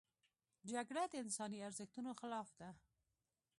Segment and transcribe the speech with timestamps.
[0.71, 2.69] جګړه د انساني ارزښتونو خلاف ده